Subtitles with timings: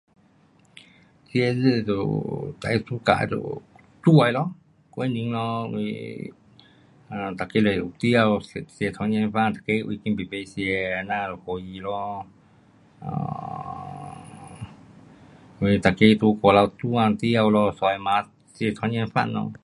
[1.29, 3.61] 节日就有最 suka 就有
[4.01, 4.51] 煮的咯。
[4.89, 6.33] 过年咯因为
[7.37, 10.53] 大家有回家吃，吃团圆饭，大家围那排排吃
[11.09, 12.25] 那样就欢喜咯。
[13.03, 14.17] um
[15.59, 19.51] 因为大家在外头做工回家咯三十晚吃团圆饭咯。